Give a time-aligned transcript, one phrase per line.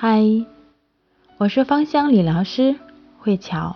[0.00, 0.46] 嗨，
[1.38, 2.76] 我是芳香理疗师
[3.18, 3.74] 慧乔，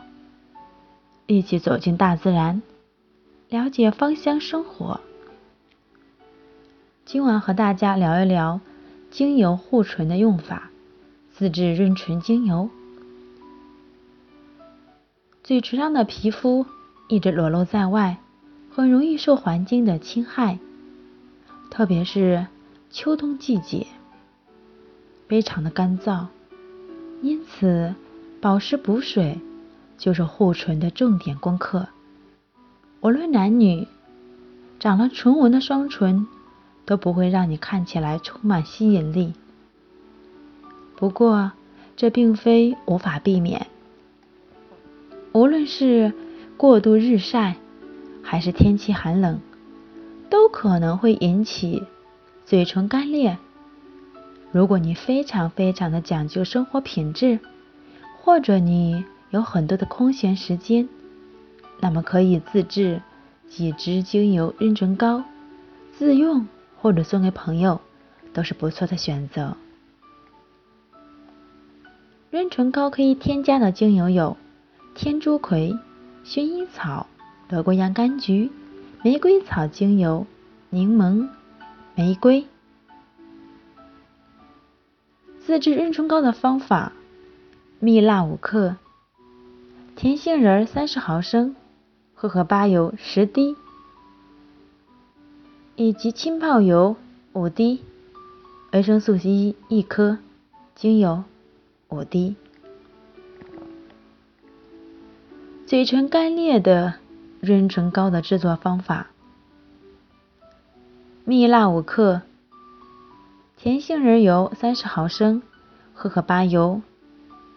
[1.27, 2.63] 一起走进大自然，
[3.49, 5.01] 了解芳香生活。
[7.05, 8.61] 今晚和大家聊一聊
[9.11, 10.71] 精油护唇的用法，
[11.33, 12.71] 自制润唇精油。
[15.43, 16.67] 嘴唇上的皮肤
[17.09, 18.19] 一直裸露在外，
[18.71, 20.61] 很容易受环境的侵害，
[21.69, 22.47] 特别是
[22.93, 23.89] 秋冬季节。
[25.33, 26.27] 非常的干燥，
[27.23, 27.95] 因此
[28.43, 29.41] 保湿补水
[29.97, 31.89] 就是护唇的重点功课。
[33.01, 33.89] 无论男女，
[34.79, 36.27] 长了唇纹的双唇
[36.85, 39.33] 都不会让你看起来充满吸引力。
[40.97, 41.53] 不过，
[41.97, 43.69] 这并非无法避免。
[45.33, 46.13] 无论是
[46.59, 47.57] 过度日晒，
[48.23, 49.41] 还是天气寒冷，
[50.29, 51.85] 都可能会引起
[52.45, 53.39] 嘴唇干裂。
[54.53, 57.41] 如果你非常非常的讲究生活品质，
[58.21, 60.89] 或者你有很多的空闲时间，
[61.81, 63.01] 那么可以自制
[63.49, 65.25] 几支精油润唇膏，
[65.97, 66.47] 自用
[66.79, 67.81] 或者送给朋友
[68.35, 69.57] 都是不错的选择。
[72.31, 74.37] 润唇膏可以添加的精油有
[74.95, 75.75] 天竺葵、
[76.27, 77.07] 薰衣草、
[77.49, 78.51] 德国洋甘菊、
[79.03, 80.27] 玫瑰草精油、
[80.69, 81.27] 柠檬、
[81.95, 82.47] 玫瑰。
[85.45, 86.93] 自制润唇膏的方法：
[87.81, 88.77] 蜜蜡五克，
[89.97, 91.57] 甜杏仁三十毫升，
[92.15, 93.57] 荷荷巴油十滴，
[95.75, 96.95] 以及浸泡油
[97.33, 97.83] 五滴，
[98.71, 100.19] 维生素 E 一颗，
[100.77, 101.25] 精油
[101.89, 102.37] 五滴。
[105.67, 106.95] 嘴唇干裂的
[107.41, 109.09] 润唇膏的制作方法：
[111.25, 112.23] 蜜蜡五克。
[113.63, 115.41] 甜杏仁油三十毫升，
[115.95, 116.83] 荷荷巴油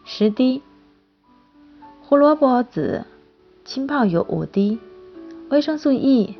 [0.03, 0.61] 十滴，
[1.99, 3.05] 胡萝卜籽
[3.63, 4.77] 浸泡油五滴，
[5.49, 6.37] 维生素 E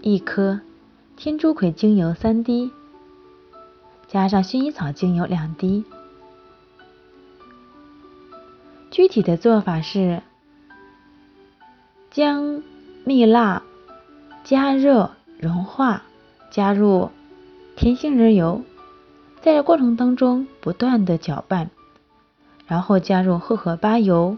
[0.00, 0.60] 一颗，
[1.16, 2.70] 天竺葵精油三滴，
[4.08, 5.84] 加上薰衣草精油两滴。
[8.90, 10.22] 具体的做法是：
[12.10, 12.62] 将
[13.04, 13.62] 蜜蜡
[14.44, 16.04] 加热融化，
[16.50, 17.10] 加入。
[17.74, 18.62] 甜杏仁油，
[19.40, 21.70] 在这过程当中不断的搅拌，
[22.66, 24.36] 然后加入荷荷巴油、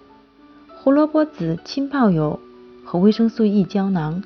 [0.76, 2.40] 胡萝卜籽浸泡油
[2.84, 4.22] 和维生素 E 胶囊，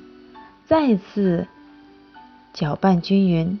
[0.65, 1.47] 再次
[2.53, 3.59] 搅拌均匀，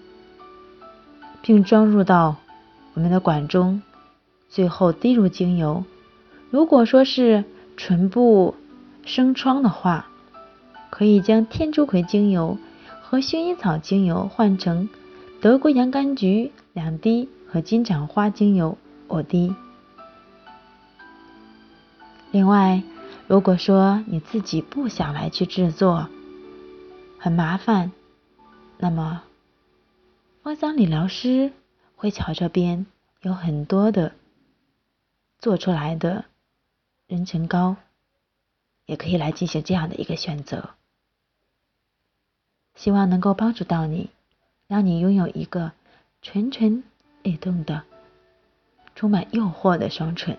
[1.41, 2.37] 并装入到
[2.93, 3.81] 我们的管中，
[4.49, 5.83] 最后滴入精油。
[6.51, 7.43] 如果说是
[7.75, 8.55] 唇部
[9.03, 10.07] 生疮的话，
[10.89, 12.57] 可以将天竺葵精油
[13.01, 14.87] 和薰衣草精油换成。
[15.41, 18.77] 德国洋甘菊两滴和金盏花精油
[19.07, 19.55] 五滴。
[22.31, 22.83] 另外，
[23.25, 26.09] 如果说你自己不想来去制作，
[27.17, 27.93] 很麻烦，
[28.79, 29.23] 那么
[30.43, 31.53] 芳香理疗师
[31.95, 32.85] 慧乔这边
[33.21, 34.11] 有很多的
[35.37, 36.25] 做出来的
[37.07, 37.77] 人参膏，
[38.85, 40.71] 也可以来进行这样的一个选择，
[42.75, 44.09] 希望能够帮助到你。
[44.69, 45.71] 让你拥有一个
[46.21, 46.83] 蠢蠢
[47.23, 47.81] 欲动的、
[48.93, 50.37] 充满诱惑的双唇。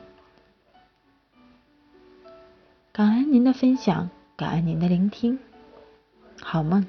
[2.92, 5.36] 感恩您的分享，感恩您的聆听，
[6.40, 6.86] 好梦。